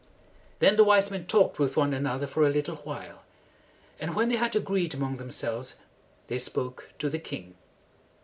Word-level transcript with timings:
Then 0.57 0.77
the 0.77 0.83
wise 0.83 1.11
men 1.11 1.27
talked 1.27 1.59
with 1.59 1.77
one 1.77 1.93
another 1.93 2.25
for 2.25 2.43
a 2.43 2.49
little 2.49 2.77
while, 2.77 3.21
and 3.99 4.15
when 4.15 4.29
they 4.29 4.35
had 4.37 4.55
agreed 4.55 4.95
among 4.95 5.17
themselves, 5.17 5.75
they 6.25 6.39
spoke 6.39 6.89
to 6.97 7.07
the 7.07 7.19
king. 7.19 7.53